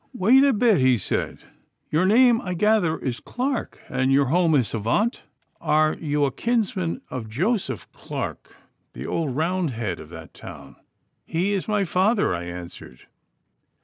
'Wait 0.13 0.43
a 0.43 0.51
bit!' 0.51 0.79
he 0.81 0.97
said; 0.97 1.43
'your 1.91 2.07
name, 2.07 2.41
I 2.41 2.55
gather 2.55 2.97
is 2.97 3.19
Clarke, 3.19 3.79
and 3.87 4.11
your 4.11 4.25
home 4.25 4.55
is 4.55 4.71
Havant. 4.71 5.21
Are 5.61 5.93
you 5.93 6.25
a 6.25 6.31
kinsman 6.31 7.01
of 7.11 7.29
Joseph 7.29 7.87
Clarke, 7.91 8.55
the 8.93 9.05
old 9.05 9.35
Roundhead 9.35 9.99
of 9.99 10.09
that 10.09 10.33
town?' 10.33 10.75
'He 11.23 11.53
is 11.53 11.67
my 11.67 11.83
father,' 11.83 12.33
I 12.33 12.45
answered. 12.45 13.05